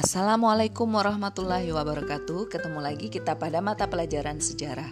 Assalamualaikum 0.00 0.96
warahmatullahi 0.96 1.76
wabarakatuh. 1.76 2.48
Ketemu 2.48 2.80
lagi 2.80 3.12
kita 3.12 3.36
pada 3.36 3.60
mata 3.60 3.84
pelajaran 3.84 4.40
sejarah. 4.40 4.88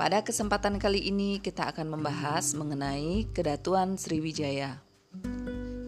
Pada 0.00 0.24
kesempatan 0.24 0.80
kali 0.80 1.12
ini 1.12 1.44
kita 1.44 1.68
akan 1.68 1.92
membahas 1.92 2.56
mengenai 2.56 3.28
Kedatuan 3.36 4.00
Sriwijaya. 4.00 4.80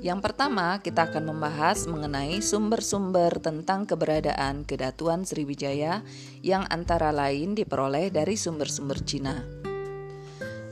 Yang 0.04 0.20
pertama, 0.20 0.84
kita 0.84 1.08
akan 1.08 1.32
membahas 1.32 1.88
mengenai 1.88 2.44
sumber-sumber 2.44 3.40
tentang 3.40 3.88
keberadaan 3.88 4.68
Kedatuan 4.68 5.24
Sriwijaya 5.24 6.04
yang 6.44 6.68
antara 6.68 7.16
lain 7.16 7.56
diperoleh 7.56 8.12
dari 8.12 8.36
sumber-sumber 8.36 9.00
Cina. 9.00 9.65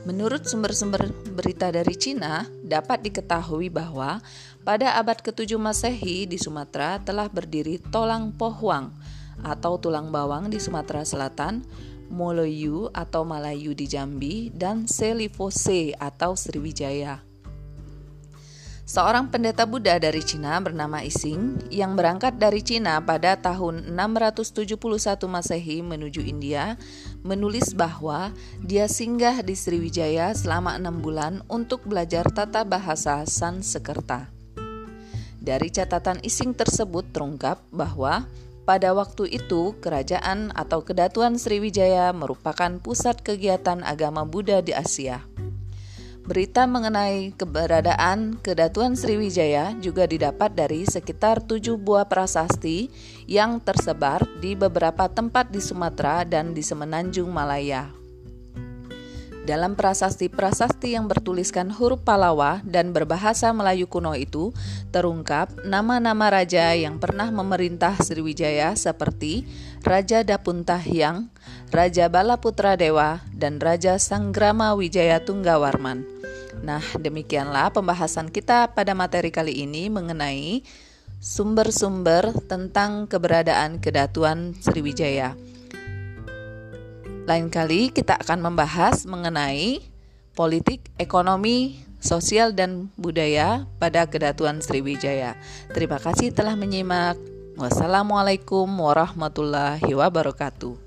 Menurut 0.05 0.45
sumber-sumber 0.45 1.09
berita 1.33 1.73
dari 1.73 1.97
Cina, 1.97 2.45
dapat 2.61 3.01
diketahui 3.01 3.73
bahwa 3.73 4.21
pada 4.61 5.01
abad 5.01 5.17
ke-7 5.17 5.57
Masehi 5.57 6.29
di 6.29 6.37
Sumatera 6.37 7.01
telah 7.01 7.25
berdiri 7.25 7.81
Tolang 7.89 8.29
Pohuang 8.29 8.93
atau 9.41 9.81
tulang 9.81 10.13
bawang 10.13 10.53
di 10.53 10.61
Sumatera 10.61 11.01
Selatan, 11.01 11.65
Moloyu 12.13 12.93
atau 12.93 13.25
Malayu 13.25 13.73
di 13.73 13.89
Jambi, 13.89 14.53
dan 14.53 14.85
Selifose 14.85 15.97
atau 15.97 16.37
Sriwijaya. 16.37 17.34
Seorang 18.85 19.33
pendeta 19.33 19.65
Buddha 19.65 19.97
dari 19.97 20.21
Cina 20.21 20.61
bernama 20.61 21.01
Ising 21.01 21.73
yang 21.73 21.97
berangkat 21.97 22.37
dari 22.37 22.61
Cina 22.61 23.01
pada 23.01 23.33
tahun 23.33 23.89
671 23.97 24.77
Masehi 25.25 25.81
menuju 25.81 26.21
India 26.21 26.77
menulis 27.25 27.73
bahwa 27.73 28.29
dia 28.61 28.85
singgah 28.85 29.41
di 29.41 29.57
Sriwijaya 29.57 30.37
selama 30.37 30.77
enam 30.77 31.01
bulan 31.01 31.41
untuk 31.49 31.81
belajar 31.89 32.29
tata 32.29 32.61
bahasa 32.61 33.25
Sanskerta. 33.25 34.29
Dari 35.41 35.73
catatan 35.73 36.21
Ising 36.21 36.53
tersebut 36.53 37.09
terungkap 37.09 37.65
bahwa 37.73 38.29
pada 38.69 38.93
waktu 38.93 39.33
itu 39.33 39.73
kerajaan 39.81 40.53
atau 40.53 40.85
kedatuan 40.85 41.41
Sriwijaya 41.41 42.13
merupakan 42.13 42.77
pusat 42.77 43.17
kegiatan 43.25 43.81
agama 43.81 44.29
Buddha 44.29 44.61
di 44.61 44.77
Asia. 44.77 45.25
Berita 46.25 46.65
mengenai 46.65 47.37
keberadaan 47.37 48.41
Kedatuan 48.41 48.97
Sriwijaya 48.97 49.77
juga 49.77 50.09
didapat 50.09 50.57
dari 50.57 50.81
sekitar 50.81 51.45
tujuh 51.45 51.77
buah 51.77 52.09
prasasti 52.09 52.89
yang 53.29 53.61
tersebar 53.61 54.25
di 54.41 54.57
beberapa 54.57 55.05
tempat 55.05 55.53
di 55.53 55.61
Sumatera 55.61 56.25
dan 56.25 56.57
di 56.57 56.65
Semenanjung 56.65 57.29
Malaya. 57.29 58.04
Dalam 59.45 59.77
prasasti-prasasti 59.77 60.97
yang 60.97 61.05
bertuliskan 61.05 61.69
huruf 61.69 62.01
Palawa 62.01 62.65
dan 62.65 62.97
berbahasa 62.97 63.53
Melayu 63.53 63.85
kuno 63.85 64.17
itu, 64.17 64.49
terungkap 64.89 65.53
nama-nama 65.61 66.33
raja 66.33 66.73
yang 66.73 66.97
pernah 66.97 67.29
memerintah 67.29 67.93
Sriwijaya 68.01 68.73
seperti 68.73 69.45
Raja 69.85 70.25
Dapuntahyang, 70.25 71.29
Raja 71.69 72.09
Balaputra 72.09 72.73
Dewa, 72.73 73.21
dan 73.37 73.61
Raja 73.61 74.01
Sanggrama 74.01 74.73
Wijaya 74.73 75.21
Tunggawarman. 75.21 76.01
Nah, 76.65 76.81
demikianlah 76.97 77.69
pembahasan 77.69 78.33
kita 78.33 78.73
pada 78.73 78.97
materi 78.97 79.29
kali 79.29 79.61
ini 79.61 79.93
mengenai 79.93 80.65
sumber-sumber 81.21 82.33
tentang 82.49 83.05
keberadaan 83.05 83.77
Kedatuan 83.77 84.57
Sriwijaya. 84.57 85.37
Lain 87.25 87.49
kali 87.49 87.89
kita 87.89 88.21
akan 88.21 88.37
membahas 88.37 89.09
mengenai 89.09 89.81
politik, 90.37 90.93
ekonomi, 91.01 91.81
sosial, 91.97 92.53
dan 92.53 92.93
budaya 93.01 93.65
pada 93.81 94.05
Kedatuan 94.05 94.61
Sriwijaya. 94.61 95.33
Terima 95.73 95.97
kasih 95.97 96.29
telah 96.29 96.53
menyimak. 96.53 97.17
Wassalamualaikum 97.57 98.69
warahmatullahi 98.69 99.89
wabarakatuh. 99.89 100.84